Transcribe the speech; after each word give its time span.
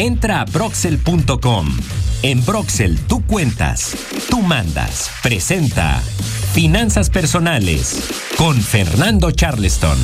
Entra 0.00 0.42
a 0.42 0.44
broxel.com. 0.44 1.66
En 2.22 2.46
Broxel 2.46 2.96
tú 3.08 3.26
cuentas, 3.26 3.96
tú 4.30 4.42
mandas. 4.42 5.10
Presenta 5.24 5.98
Finanzas 6.52 7.10
Personales 7.10 8.08
con 8.36 8.54
Fernando 8.60 9.32
Charleston. 9.32 9.98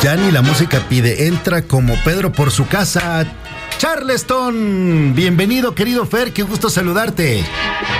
Ya 0.00 0.14
ni 0.14 0.30
la 0.30 0.42
música 0.42 0.86
pide, 0.88 1.26
entra 1.26 1.62
como 1.62 1.94
Pedro 2.04 2.30
por 2.30 2.52
su 2.52 2.68
casa. 2.68 3.26
Charleston, 3.78 5.16
bienvenido 5.16 5.74
querido 5.74 6.06
Fer, 6.06 6.32
qué 6.32 6.44
gusto 6.44 6.70
saludarte. 6.70 7.42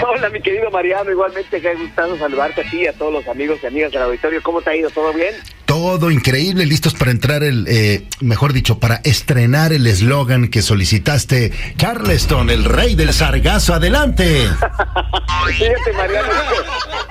Hola 0.08 0.30
mi 0.30 0.40
querido 0.40 0.70
Mariano, 0.70 1.10
igualmente 1.10 1.60
qué 1.60 1.74
gustado 1.74 2.16
saludarte 2.16 2.60
a 2.60 2.70
ti 2.70 2.82
y 2.82 2.86
a 2.86 2.92
todos 2.92 3.12
los 3.12 3.26
amigos 3.26 3.58
y 3.64 3.66
amigas 3.66 3.90
del 3.90 4.02
auditorio. 4.02 4.40
¿Cómo 4.44 4.62
te 4.62 4.70
ha 4.70 4.76
ido? 4.76 4.88
¿Todo 4.90 5.12
bien? 5.12 5.34
Todo 5.76 6.10
increíble, 6.10 6.64
listos 6.64 6.94
para 6.94 7.10
entrar 7.10 7.44
el, 7.44 7.66
eh, 7.68 8.08
mejor 8.22 8.54
dicho, 8.54 8.78
para 8.78 8.96
estrenar 9.04 9.74
el 9.74 9.86
eslogan 9.86 10.48
que 10.48 10.62
solicitaste. 10.62 11.52
Charleston, 11.76 12.48
el 12.48 12.64
rey 12.64 12.94
del 12.94 13.12
sargazo, 13.12 13.74
adelante. 13.74 14.24
fíjate 15.46 15.92
Mariano, 15.94 16.28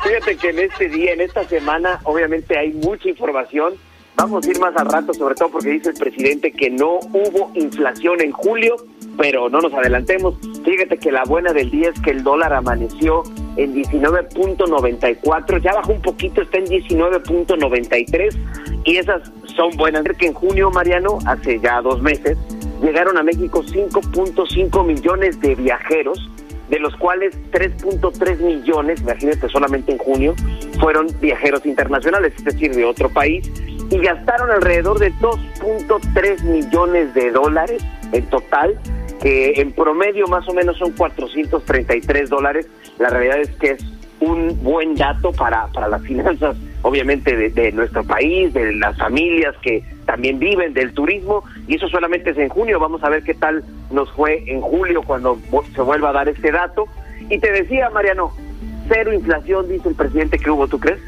fíjate 0.04 0.38
que 0.38 0.50
en 0.50 0.60
este 0.60 0.90
día, 0.90 1.14
en 1.14 1.22
esta 1.22 1.48
semana, 1.48 2.00
obviamente 2.06 2.58
hay 2.58 2.74
mucha 2.74 3.08
información 3.08 3.76
Vamos 4.18 4.48
a 4.48 4.50
ir 4.50 4.60
más 4.60 4.76
al 4.78 4.86
rato, 4.86 5.14
sobre 5.14 5.36
todo 5.36 5.50
porque 5.50 5.72
dice 5.72 5.90
el 5.90 5.96
presidente 5.96 6.54
que 6.54 6.70
no 6.70 7.00
hubo 7.12 7.52
inflación 7.54 8.22
en 8.22 8.32
julio, 8.32 8.78
pero 9.18 9.50
no 9.50 9.60
nos 9.60 9.74
adelantemos. 9.74 10.36
Fíjate 10.64 10.98
que 10.98 11.12
la 11.12 11.24
buena 11.26 11.52
del 11.52 11.70
día 11.70 11.90
es 11.90 12.00
que 12.00 12.12
el 12.12 12.24
dólar 12.24 12.54
amaneció 12.54 13.24
en 13.58 13.74
19.94, 13.74 15.62
ya 15.62 15.74
bajó 15.74 15.94
un 15.94 16.02
poquito, 16.02 16.42
está 16.42 16.58
en 16.58 16.66
19.93 16.66 18.38
y 18.84 18.98
esas 18.98 19.32
son 19.56 19.76
buenas. 19.78 20.04
Que 20.18 20.28
en 20.28 20.34
junio, 20.34 20.70
Mariano, 20.72 21.20
hace 21.26 21.60
ya 21.60 21.82
dos 21.82 22.02
meses, 22.02 22.38
llegaron 22.82 23.18
a 23.18 23.24
México 23.24 23.64
5.5 23.64 24.86
millones 24.86 25.40
de 25.42 25.56
viajeros 25.56 26.30
de 26.70 26.80
los 26.80 26.96
cuales 26.96 27.38
3.3 27.52 28.38
millones, 28.40 29.02
imagínate 29.02 29.48
solamente 29.50 29.92
en 29.92 29.98
junio, 29.98 30.34
fueron 30.80 31.08
viajeros 31.22 31.66
internacionales, 31.66 32.34
es 32.38 32.44
decir, 32.44 32.74
de 32.74 32.86
otro 32.86 33.10
país, 33.10 33.52
y 33.90 33.98
gastaron 34.00 34.50
alrededor 34.52 35.00
de 35.00 35.14
2.3 35.14 36.44
millones 36.44 37.14
de 37.14 37.32
dólares 37.32 37.84
en 38.12 38.26
total, 38.28 38.80
en 39.26 39.72
promedio 39.72 40.28
más 40.28 40.48
o 40.48 40.54
menos 40.54 40.78
son 40.78 40.92
433 40.92 42.30
dólares. 42.30 42.68
La 43.00 43.10
realidad 43.10 43.40
es 43.40 43.50
que 43.58 43.72
es 43.72 43.86
un 44.20 44.62
buen 44.64 44.96
dato 44.96 45.32
para, 45.32 45.68
para 45.68 45.88
las 45.88 46.02
finanzas, 46.04 46.56
obviamente, 46.84 47.36
de, 47.36 47.50
de, 47.50 47.72
nuestro 47.72 48.04
país, 48.04 48.54
de 48.54 48.74
las 48.76 48.98
familias 48.98 49.56
que 49.62 49.84
también 50.06 50.38
viven 50.38 50.74
del 50.74 50.94
turismo, 50.94 51.44
y 51.68 51.76
eso 51.76 51.88
solamente 51.90 52.30
es 52.30 52.38
en 52.38 52.50
junio. 52.50 52.80
Vamos 52.80 53.04
a 53.04 53.10
ver 53.10 53.24
qué 53.24 53.34
tal 53.34 53.64
nos 53.92 54.12
fue 54.12 54.44
en 54.48 54.62
julio 54.62 55.02
cuando 55.02 55.40
se 55.74 55.82
vuelva 55.82 56.10
a 56.10 56.14
dar 56.14 56.30
este 56.30 56.52
dato. 56.52 56.86
Y 57.30 57.40
te 57.40 57.52
decía, 57.52 57.90
Mariano, 57.90 58.32
cero 58.88 59.12
inflación, 59.12 59.68
dice 59.68 59.90
el 59.90 59.96
presidente 59.96 60.38
que 60.38 60.52
hubo, 60.52 60.68
¿tú 60.68 60.80
crees? 60.80 61.00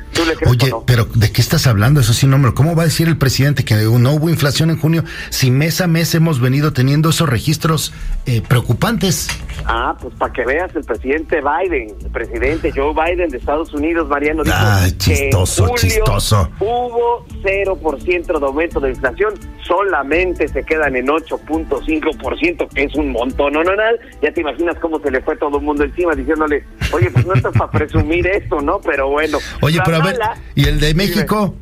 Oye, 0.47 0.71
pero 0.85 1.05
¿de 1.13 1.31
qué 1.31 1.41
estás 1.41 1.67
hablando? 1.67 1.99
Eso 1.99 2.13
sí, 2.13 2.27
no, 2.27 2.53
¿cómo 2.55 2.75
va 2.75 2.83
a 2.83 2.85
decir 2.85 3.07
el 3.07 3.17
presidente 3.17 3.65
que 3.65 3.75
no 3.75 4.11
hubo 4.13 4.29
inflación 4.29 4.69
en 4.69 4.79
junio 4.79 5.03
si 5.29 5.51
mes 5.51 5.81
a 5.81 5.87
mes 5.87 6.15
hemos 6.15 6.39
venido 6.39 6.73
teniendo 6.73 7.09
esos 7.09 7.29
registros 7.29 7.93
eh, 8.25 8.41
preocupantes? 8.47 9.27
Ah, 9.65 9.95
pues 9.99 10.13
para 10.15 10.31
que 10.33 10.45
veas, 10.45 10.75
el 10.75 10.83
presidente 10.83 11.39
Biden, 11.41 11.95
el 12.03 12.11
presidente 12.11 12.71
Joe 12.73 12.93
Biden 12.93 13.29
de 13.29 13.37
Estados 13.37 13.73
Unidos, 13.73 14.07
Mariano, 14.07 14.43
dijo 14.43 14.55
Ay, 14.57 14.91
chistoso, 14.97 15.73
que 15.73 15.87
chistoso. 15.87 16.49
hubo 16.59 17.25
0% 17.43 18.39
de 18.39 18.45
aumento 18.45 18.79
de 18.79 18.89
inflación, 18.91 19.33
solamente 19.67 20.47
se 20.47 20.63
quedan 20.63 20.95
en 20.95 21.07
8.5%, 21.07 22.69
que 22.69 22.83
es 22.83 22.95
un 22.95 23.11
montón, 23.11 23.53
no, 23.53 23.63
no, 23.63 23.75
no, 23.75 23.83
ya 24.21 24.31
te 24.31 24.41
imaginas 24.41 24.77
cómo 24.79 24.99
se 24.99 25.11
le 25.11 25.21
fue 25.21 25.35
todo 25.37 25.57
el 25.57 25.63
mundo 25.63 25.83
encima 25.83 26.15
diciéndole, 26.15 26.63
oye, 26.93 27.09
pues 27.11 27.25
no 27.25 27.33
estás 27.33 27.53
para 27.53 27.71
presumir 27.71 28.25
esto, 28.27 28.61
¿no? 28.61 28.79
Pero 28.79 29.09
bueno. 29.09 29.37
Oye, 29.61 29.79
pero 29.83 29.97
a 29.97 30.01
ver, 30.01 30.06
¿y 30.55 30.67
el 30.67 30.79
de 30.79 30.93
México? 30.93 31.55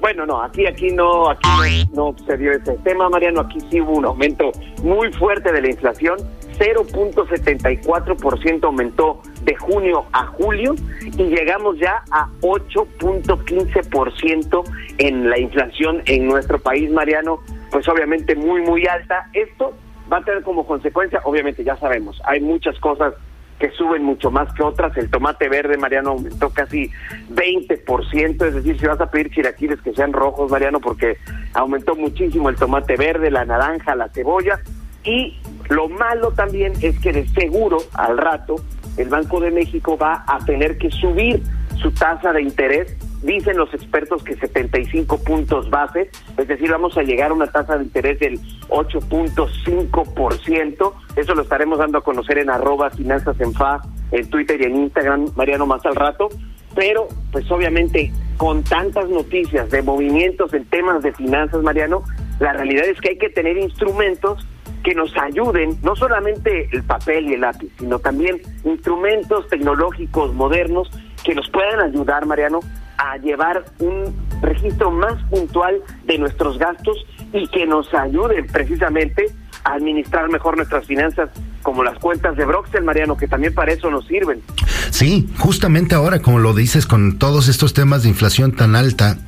Bueno, 0.00 0.26
no, 0.26 0.42
aquí 0.42 0.66
aquí 0.66 0.90
no 0.92 1.28
aquí 1.28 1.88
no, 1.92 2.14
se 2.24 2.36
dio 2.36 2.52
ese 2.52 2.74
tema, 2.84 3.08
Mariano, 3.08 3.40
aquí 3.40 3.58
sí 3.68 3.80
hubo 3.80 3.94
un 3.94 4.04
aumento 4.04 4.52
muy 4.82 5.12
fuerte 5.12 5.50
de 5.50 5.60
la 5.60 5.70
inflación, 5.70 6.18
0.74% 6.56 8.64
aumentó 8.64 9.20
de 9.42 9.56
junio 9.56 10.04
a 10.12 10.26
julio 10.26 10.76
y 11.02 11.24
llegamos 11.24 11.80
ya 11.80 12.04
a 12.12 12.28
8.15% 12.42 14.62
en 14.98 15.28
la 15.28 15.36
inflación 15.38 16.00
en 16.06 16.28
nuestro 16.28 16.60
país, 16.60 16.88
Mariano, 16.90 17.40
pues 17.72 17.88
obviamente 17.88 18.36
muy 18.36 18.62
muy 18.62 18.86
alta. 18.86 19.28
Esto 19.32 19.74
va 20.12 20.18
a 20.18 20.24
tener 20.24 20.44
como 20.44 20.64
consecuencia, 20.64 21.20
obviamente 21.24 21.64
ya 21.64 21.76
sabemos, 21.76 22.22
hay 22.24 22.40
muchas 22.40 22.78
cosas 22.78 23.14
que 23.58 23.70
suben 23.70 24.04
mucho 24.04 24.30
más 24.30 24.52
que 24.54 24.62
otras. 24.62 24.96
El 24.96 25.10
tomate 25.10 25.48
verde, 25.48 25.76
Mariano, 25.76 26.10
aumentó 26.10 26.50
casi 26.50 26.90
20%, 27.30 28.46
es 28.46 28.54
decir, 28.54 28.78
si 28.78 28.86
vas 28.86 29.00
a 29.00 29.10
pedir 29.10 29.30
chilaquiles 29.30 29.80
que 29.80 29.92
sean 29.92 30.12
rojos, 30.12 30.50
Mariano, 30.50 30.80
porque 30.80 31.18
aumentó 31.54 31.94
muchísimo 31.96 32.48
el 32.48 32.56
tomate 32.56 32.96
verde, 32.96 33.30
la 33.30 33.44
naranja, 33.44 33.94
la 33.94 34.08
cebolla. 34.08 34.60
Y 35.04 35.38
lo 35.68 35.88
malo 35.88 36.32
también 36.32 36.72
es 36.82 36.98
que 37.00 37.12
de 37.12 37.26
seguro 37.28 37.78
al 37.94 38.18
rato 38.18 38.56
el 38.96 39.08
Banco 39.08 39.40
de 39.40 39.50
México 39.50 39.96
va 39.96 40.24
a 40.26 40.38
tener 40.44 40.76
que 40.78 40.90
subir 40.90 41.42
su 41.80 41.92
tasa 41.92 42.32
de 42.32 42.42
interés 42.42 42.96
Dicen 43.22 43.56
los 43.56 43.72
expertos 43.74 44.22
que 44.22 44.36
75 44.36 45.24
puntos 45.24 45.68
base, 45.70 46.10
es 46.36 46.48
decir, 46.48 46.70
vamos 46.70 46.96
a 46.96 47.02
llegar 47.02 47.32
a 47.32 47.34
una 47.34 47.48
tasa 47.48 47.76
de 47.76 47.82
interés 47.84 48.20
del 48.20 48.38
8.5%. 48.68 50.92
Eso 51.16 51.34
lo 51.34 51.42
estaremos 51.42 51.78
dando 51.78 51.98
a 51.98 52.04
conocer 52.04 52.38
en 52.38 52.48
arroba 52.50 52.90
finanzas 52.90 53.40
en 53.40 53.52
fa, 53.52 53.82
en 54.12 54.30
Twitter 54.30 54.60
y 54.60 54.64
en 54.64 54.76
Instagram, 54.76 55.32
Mariano, 55.34 55.66
más 55.66 55.84
al 55.84 55.96
rato. 55.96 56.28
Pero, 56.74 57.08
pues 57.32 57.50
obviamente, 57.50 58.12
con 58.36 58.62
tantas 58.62 59.08
noticias 59.08 59.70
de 59.70 59.80
movimientos 59.82 60.52
en 60.54 60.64
temas 60.66 61.02
de 61.02 61.12
finanzas, 61.12 61.60
Mariano, 61.62 62.04
la 62.38 62.52
realidad 62.52 62.84
es 62.86 63.00
que 63.00 63.08
hay 63.10 63.18
que 63.18 63.30
tener 63.30 63.58
instrumentos 63.58 64.46
que 64.84 64.94
nos 64.94 65.12
ayuden, 65.16 65.76
no 65.82 65.96
solamente 65.96 66.68
el 66.72 66.84
papel 66.84 67.28
y 67.28 67.34
el 67.34 67.40
lápiz, 67.40 67.72
sino 67.78 67.98
también 67.98 68.40
instrumentos 68.64 69.48
tecnológicos 69.48 70.32
modernos 70.34 70.88
que 71.24 71.34
nos 71.34 71.50
puedan 71.50 71.80
ayudar, 71.80 72.26
Mariano, 72.26 72.60
a 72.98 73.16
llevar 73.16 73.64
un 73.78 74.14
registro 74.42 74.90
más 74.90 75.22
puntual 75.30 75.80
de 76.04 76.18
nuestros 76.18 76.58
gastos 76.58 76.96
y 77.32 77.48
que 77.48 77.66
nos 77.66 77.92
ayuden 77.94 78.46
precisamente 78.46 79.26
a 79.64 79.74
administrar 79.74 80.28
mejor 80.30 80.56
nuestras 80.56 80.86
finanzas 80.86 81.30
como 81.62 81.82
las 81.82 81.98
cuentas 81.98 82.36
de 82.36 82.44
Broxel, 82.44 82.84
Mariano, 82.84 83.16
que 83.16 83.28
también 83.28 83.54
para 83.54 83.72
eso 83.72 83.90
nos 83.90 84.06
sirven. 84.06 84.42
Sí, 84.90 85.28
justamente 85.38 85.94
ahora, 85.94 86.20
como 86.20 86.38
lo 86.38 86.54
dices, 86.54 86.86
con 86.86 87.18
todos 87.18 87.48
estos 87.48 87.74
temas 87.74 88.02
de 88.02 88.08
inflación 88.08 88.52
tan 88.52 88.76
alta, 88.76 89.18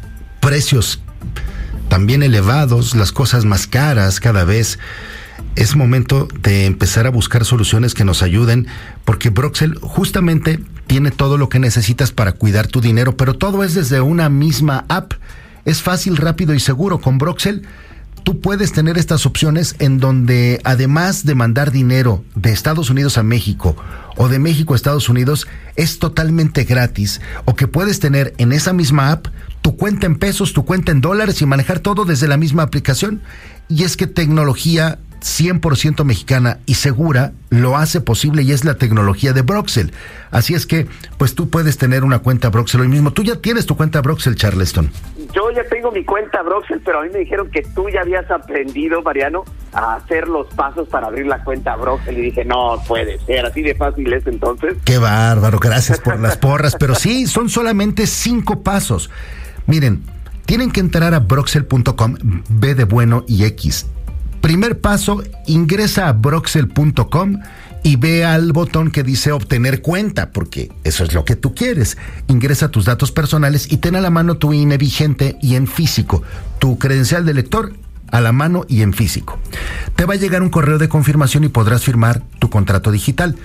precios 0.41 1.03
también 1.89 2.23
elevados, 2.23 2.95
las 2.95 3.13
cosas 3.13 3.45
más 3.45 3.67
caras 3.67 4.21
cada 4.21 4.45
vez 4.45 4.79
es 5.57 5.77
momento 5.77 6.29
de 6.41 6.67
empezar 6.67 7.07
a 7.07 7.11
buscar 7.11 7.45
soluciones 7.45 7.95
que 7.95 8.05
nos 8.05 8.23
ayuden, 8.23 8.69
porque 9.05 9.31
Broxel 9.31 9.75
justamente 9.81 10.61
tiene 10.91 11.13
todo 11.13 11.39
lo 11.39 11.49
que 11.49 11.61
necesitas 11.61 12.11
para 12.11 12.33
cuidar 12.33 12.67
tu 12.67 12.81
dinero, 12.81 13.17
pero 13.17 13.37
todo 13.37 13.63
es 13.63 13.75
desde 13.75 14.01
una 14.01 14.29
misma 14.29 14.87
app. 14.89 15.13
Es 15.65 15.83
fácil, 15.83 16.17
rápido 16.17 16.53
y 16.53 16.59
seguro. 16.59 17.01
Con 17.01 17.17
Broxel 17.17 17.63
tú 18.25 18.41
puedes 18.41 18.73
tener 18.73 18.99
estas 18.99 19.25
opciones 19.25 19.77
en 19.79 20.01
donde 20.01 20.61
además 20.65 21.25
de 21.25 21.37
mandar 21.37 21.71
dinero 21.71 22.25
de 22.35 22.51
Estados 22.51 22.91
Unidos 22.91 23.19
a 23.19 23.23
México 23.23 23.77
o 24.17 24.29
de 24.29 24.41
México 24.41 24.73
a 24.73 24.77
Estados 24.77 25.09
Unidos, 25.09 25.47
es 25.77 26.01
totalmente 26.01 26.65
gratis. 26.65 27.21
O 27.45 27.55
que 27.55 27.69
puedes 27.69 28.01
tener 28.01 28.35
en 28.39 28.51
esa 28.51 28.73
misma 28.73 29.13
app 29.13 29.29
tu 29.63 29.77
cuenta 29.77 30.07
en 30.07 30.17
pesos, 30.17 30.55
tu 30.55 30.65
cuenta 30.65 30.91
en 30.91 31.01
dólares 31.01 31.41
y 31.41 31.47
manejar 31.47 31.79
todo 31.79 32.05
desde 32.05 32.27
la 32.27 32.37
misma 32.37 32.65
aplicación. 32.65 33.23
Y 33.69 33.85
es 33.85 33.97
que 33.97 34.09
tecnología 34.09 34.99
100% 35.21 36.05
mexicana 36.05 36.59
y 36.67 36.75
segura 36.75 37.33
lo 37.51 37.77
hace 37.77 38.01
posible 38.01 38.43
y 38.43 38.53
es 38.53 38.65
la 38.65 38.77
tecnología 38.77 39.33
de 39.33 39.43
Broxel. 39.43 39.93
Así 40.31 40.55
es 40.55 40.67
que, 40.67 40.87
pues 41.19 41.35
tú 41.35 41.51
puedes 41.51 41.79
tener 41.79 42.05
una 42.05 42.21
cuenta 42.21 42.49
Broxel 42.49 42.83
hoy 42.83 42.89
mismo. 42.89 43.13
Tú 43.13 43.23
ya 43.23 43.37
tienes 43.37 43.67
tu 43.67 43.77
cuenta 43.77 44.01
Broxel, 44.01 44.37
Charleston. 44.37 44.91
Yo 45.35 45.51
ya 45.51 45.65
tengo 45.69 45.91
mi 45.93 46.05
cuenta 46.05 46.43
Broxel, 46.43 46.81
pero 46.85 47.01
a 47.01 47.03
mí 47.03 47.09
me 47.13 47.21
dijeron 47.21 47.51
que 47.51 47.63
tú 47.75 47.89
ya 47.89 48.01
habías 48.01 48.31
aprendido, 48.31 49.03
Mariano, 49.03 49.45
a 49.73 49.97
hacer 49.97 50.29
los 50.29 50.47
pasos 50.55 50.89
para 50.89 51.09
abrir 51.09 51.27
la 51.27 51.43
cuenta 51.45 51.77
Broxel 51.77 52.19
y 52.19 52.23
dije, 52.23 52.45
no 52.45 52.83
puede 52.87 53.19
ser, 53.21 53.47
así 53.47 53.63
de 53.63 53.75
fácil 53.75 54.13
es 54.13 54.27
entonces. 54.27 54.77
Qué 54.85 54.99
bárbaro, 54.99 55.59
gracias 55.59 56.01
por 56.01 56.19
las 56.19 56.37
porras, 56.39 56.77
pero 56.79 56.95
sí, 56.95 57.27
son 57.27 57.49
solamente 57.49 58.07
cinco 58.07 58.63
pasos. 58.63 59.11
Miren, 59.67 60.03
tienen 60.47 60.71
que 60.71 60.81
entrar 60.81 61.15
a 61.15 61.21
broxel.com, 61.21 62.17
B 62.49 62.75
de 62.75 62.85
bueno 62.85 63.25
y 63.29 63.45
X 63.45 63.87
Primer 64.41 64.81
paso, 64.81 65.23
ingresa 65.47 66.09
a 66.09 66.13
broxel.com 66.13 67.39
y 67.83 67.97
ve 67.97 68.25
al 68.25 68.53
botón 68.53 68.91
que 68.91 69.03
dice 69.03 69.33
obtener 69.33 69.81
cuenta, 69.83 70.31
porque 70.31 70.71
eso 70.85 71.05
es 71.05 71.15
lo 71.15 71.25
que 71.25 71.37
tú 71.37 71.55
quieres. 71.55 71.97
Ingresa 72.29 72.71
tus 72.71 72.85
datos 72.85 73.13
personales 73.13 73.71
y 73.71 73.79
ten 73.79 73.97
a 73.97 74.01
la 74.01 74.11
mano 74.11 74.37
tu 74.37 74.53
INE 74.53 74.77
vigente 74.79 75.37
y 75.41 75.55
en 75.55 75.67
físico, 75.67 76.23
tu 76.59 76.79
credencial 76.79 77.25
de 77.25 77.35
lector 77.35 77.73
a 78.11 78.21
la 78.21 78.33
mano 78.33 78.65
y 78.69 78.83
en 78.83 78.93
físico. 78.93 79.39
Te 79.97 80.05
va 80.05 80.15
a 80.15 80.19
llegar 80.19 80.43
un 80.43 80.51
correo 80.51 80.79
de 80.79 80.89
confirmación 80.89 81.45
y 81.45 81.49
podrás 81.49 81.83
firmar 81.83 82.23
tu 82.39 82.51
contrato 82.51 82.91
digital. 82.91 83.37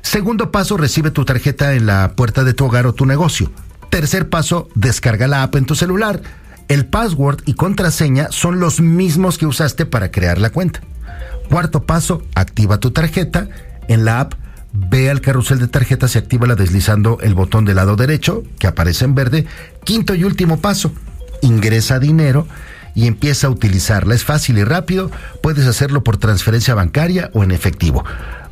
Segundo 0.00 0.50
paso, 0.50 0.76
recibe 0.76 1.10
tu 1.10 1.24
tarjeta 1.24 1.74
en 1.74 1.86
la 1.86 2.12
puerta 2.16 2.44
de 2.44 2.54
tu 2.54 2.66
hogar 2.66 2.86
o 2.86 2.94
tu 2.94 3.06
negocio. 3.06 3.50
Tercer 3.90 4.28
paso, 4.28 4.68
descarga 4.74 5.28
la 5.28 5.42
app 5.42 5.56
en 5.56 5.66
tu 5.66 5.74
celular. 5.74 6.22
El 6.68 6.86
password 6.86 7.42
y 7.46 7.54
contraseña 7.54 8.28
son 8.30 8.60
los 8.60 8.80
mismos 8.80 9.38
que 9.38 9.46
usaste 9.46 9.86
para 9.86 10.10
crear 10.10 10.38
la 10.38 10.50
cuenta. 10.50 10.80
Cuarto 11.48 11.84
paso, 11.84 12.22
activa 12.34 12.80
tu 12.80 12.92
tarjeta. 12.92 13.48
En 13.88 14.04
la 14.04 14.20
app, 14.20 14.34
ve 14.72 15.10
al 15.10 15.20
carrusel 15.20 15.58
de 15.58 15.68
tarjetas 15.68 16.14
y 16.14 16.18
actívala 16.18 16.54
deslizando 16.54 17.18
el 17.20 17.34
botón 17.34 17.64
del 17.64 17.76
lado 17.76 17.96
derecho, 17.96 18.42
que 18.58 18.66
aparece 18.66 19.04
en 19.04 19.14
verde. 19.14 19.46
Quinto 19.84 20.14
y 20.14 20.24
último 20.24 20.60
paso, 20.60 20.92
ingresa 21.42 21.98
dinero 21.98 22.46
y 22.94 23.06
empieza 23.06 23.46
a 23.46 23.50
utilizarla. 23.50 24.14
Es 24.14 24.24
fácil 24.24 24.58
y 24.58 24.64
rápido, 24.64 25.10
puedes 25.42 25.66
hacerlo 25.66 26.04
por 26.04 26.16
transferencia 26.16 26.74
bancaria 26.74 27.30
o 27.34 27.44
en 27.44 27.50
efectivo. 27.50 28.04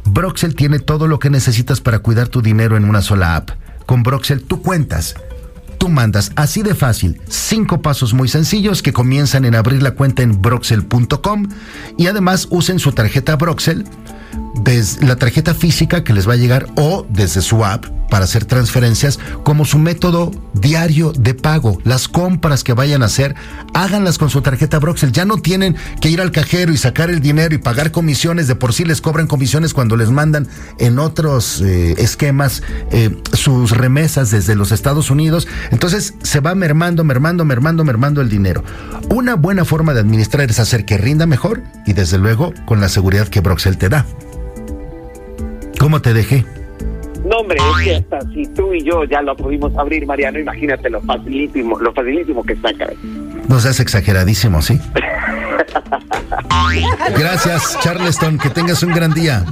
Broxel 0.05 0.55
tiene 0.55 0.79
todo 0.79 1.06
lo 1.06 1.19
que 1.19 1.31
necesitas 1.31 1.81
para 1.81 2.01
cuidar 2.01 2.29
tu 2.29 2.43
dinero 2.43 2.77
en 2.77 2.85
una 2.85 3.03
sola 3.03 3.37
app. 3.37 3.51
Con 3.87 4.03
Broxel 4.03 4.43
tú 4.43 4.63
cuentas, 4.63 5.15
tú 5.81 5.88
mandas 5.88 6.31
así 6.37 6.62
de 6.62 6.75
fácil, 6.75 7.23
cinco 7.27 7.81
pasos 7.81 8.12
muy 8.12 8.29
sencillos 8.29 8.82
que 8.82 8.93
comienzan 8.93 9.47
en 9.47 9.55
abrir 9.55 9.82
la 9.82 9.93
cuenta 9.93 10.23
en 10.23 10.41
broxel.com 10.41 11.49
y 11.97 12.06
además 12.06 12.47
usen 12.50 12.79
su 12.79 12.93
tarjeta 12.93 13.35
Broxel 13.37 13.87
desde 14.55 15.06
la 15.06 15.17
tarjeta 15.17 15.55
física 15.55 16.05
que 16.05 16.12
les 16.12 16.29
va 16.29 16.35
a 16.35 16.37
llegar 16.37 16.67
o 16.77 17.06
desde 17.09 17.41
su 17.41 17.65
app 17.65 17.87
para 18.11 18.25
hacer 18.25 18.44
transferencias 18.44 19.19
como 19.44 19.65
su 19.65 19.79
método 19.79 20.32
diario 20.53 21.12
de 21.12 21.32
pago. 21.32 21.79
Las 21.85 22.09
compras 22.09 22.65
que 22.65 22.75
vayan 22.75 23.03
a 23.03 23.06
hacer, 23.06 23.37
háganlas 23.73 24.19
con 24.19 24.29
su 24.29 24.43
tarjeta 24.43 24.79
Broxel. 24.79 25.12
Ya 25.12 25.25
no 25.25 25.38
tienen 25.38 25.77
que 26.00 26.11
ir 26.11 26.21
al 26.21 26.32
cajero 26.32 26.73
y 26.73 26.77
sacar 26.77 27.09
el 27.09 27.21
dinero 27.21 27.55
y 27.55 27.59
pagar 27.59 27.93
comisiones. 27.93 28.49
De 28.49 28.56
por 28.56 28.75
sí 28.75 28.85
les 28.85 29.00
cobran 29.00 29.29
comisiones 29.29 29.73
cuando 29.73 29.97
les 29.97 30.11
mandan 30.11 30.49
en 30.79 30.99
otros 30.99 31.62
eh, 31.62 31.94
esquemas 31.99 32.62
eh, 32.91 33.17
sus 33.32 33.71
remesas 33.71 34.31
desde 34.31 34.56
los 34.56 34.73
Estados 34.73 35.11
Unidos. 35.11 35.47
Entonces 35.71 36.15
se 36.23 36.41
va 36.41 36.55
mermando, 36.55 37.05
mermando, 37.05 37.44
mermando, 37.44 37.85
mermando 37.85 38.21
el 38.21 38.29
dinero. 38.29 38.65
Una 39.09 39.37
buena 39.37 39.65
forma 39.65 39.94
de 39.94 40.00
administrar 40.00 40.50
es 40.50 40.59
hacer 40.59 40.85
que 40.85 40.99
rinda 40.99 41.27
mejor 41.27 41.62
y 41.87 41.93
desde 41.93 42.19
luego 42.19 42.53
con 42.67 42.81
la 42.81 42.88
seguridad 42.88 43.29
que 43.29 43.41
Broxel 43.41 43.79
te 43.79 43.88
da. 43.88 44.05
¿Cómo 45.81 46.00
te 46.03 46.12
dejé? 46.12 46.44
No, 47.25 47.38
hombre, 47.38 47.56
es 47.56 47.85
que 47.85 47.97
hasta 47.97 48.21
si 48.32 48.47
tú 48.49 48.75
y 48.75 48.85
yo 48.85 49.05
ya 49.05 49.23
lo 49.23 49.35
pudimos 49.35 49.75
abrir, 49.79 50.05
Mariano, 50.05 50.38
imagínate 50.38 50.91
lo 50.91 51.00
facilísimo, 51.00 51.81
lo 51.81 51.91
facilísimo 51.94 52.44
que 52.44 52.53
está, 52.53 52.75
caray. 52.75 52.99
No 53.49 53.59
seas 53.61 53.81
exageradísimo, 53.81 54.61
¿sí? 54.61 54.79
Gracias, 57.19 57.79
Charleston. 57.81 58.38
Que 58.38 58.50
tengas 58.50 58.82
un 58.82 58.93
gran 58.93 59.15
día. 59.15 59.43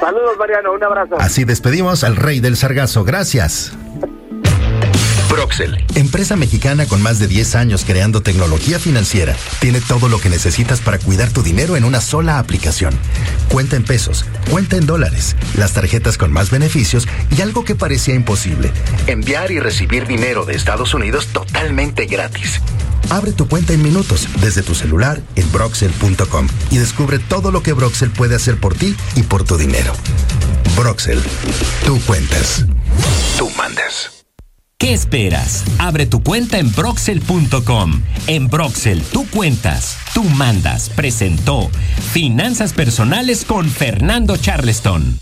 Saludos, 0.00 0.36
Mariano. 0.36 0.72
Un 0.72 0.82
abrazo. 0.82 1.14
Así 1.20 1.44
despedimos 1.44 2.02
al 2.02 2.16
rey 2.16 2.40
del 2.40 2.56
sargazo. 2.56 3.04
Gracias. 3.04 3.78
Broxel, 5.48 5.82
empresa 5.94 6.36
mexicana 6.36 6.84
con 6.84 7.00
más 7.00 7.18
de 7.18 7.26
10 7.26 7.54
años 7.54 7.84
creando 7.86 8.20
tecnología 8.20 8.78
financiera, 8.78 9.34
tiene 9.60 9.80
todo 9.80 10.10
lo 10.10 10.20
que 10.20 10.28
necesitas 10.28 10.82
para 10.82 10.98
cuidar 10.98 11.30
tu 11.30 11.42
dinero 11.42 11.74
en 11.78 11.84
una 11.84 12.02
sola 12.02 12.38
aplicación. 12.38 12.92
Cuenta 13.48 13.76
en 13.76 13.82
pesos, 13.82 14.26
cuenta 14.50 14.76
en 14.76 14.84
dólares, 14.84 15.36
las 15.56 15.72
tarjetas 15.72 16.18
con 16.18 16.32
más 16.32 16.50
beneficios 16.50 17.08
y 17.34 17.40
algo 17.40 17.64
que 17.64 17.74
parecía 17.74 18.14
imposible, 18.14 18.70
enviar 19.06 19.50
y 19.50 19.58
recibir 19.58 20.06
dinero 20.06 20.44
de 20.44 20.54
Estados 20.54 20.92
Unidos 20.92 21.28
totalmente 21.28 22.04
gratis. 22.04 22.60
Abre 23.08 23.32
tu 23.32 23.48
cuenta 23.48 23.72
en 23.72 23.82
minutos 23.82 24.28
desde 24.42 24.62
tu 24.62 24.74
celular 24.74 25.22
en 25.34 25.50
broxel.com 25.50 26.46
y 26.70 26.76
descubre 26.76 27.18
todo 27.18 27.52
lo 27.52 27.62
que 27.62 27.72
Broxel 27.72 28.10
puede 28.10 28.34
hacer 28.34 28.60
por 28.60 28.74
ti 28.74 28.94
y 29.16 29.22
por 29.22 29.44
tu 29.44 29.56
dinero. 29.56 29.94
Broxel, 30.76 31.22
tú 31.86 31.98
cuentas, 32.06 32.66
tú 33.38 33.48
mandas. 33.56 34.17
¿Qué 34.80 34.92
esperas? 34.92 35.64
Abre 35.80 36.06
tu 36.06 36.22
cuenta 36.22 36.58
en 36.58 36.70
Broxel.com. 36.70 38.00
En 38.28 38.46
Broxel, 38.46 39.02
tú 39.02 39.26
cuentas, 39.28 39.98
tú 40.14 40.22
mandas. 40.22 40.88
Presentó 40.90 41.68
Finanzas 42.12 42.74
Personales 42.74 43.44
con 43.44 43.68
Fernando 43.68 44.36
Charleston. 44.36 45.18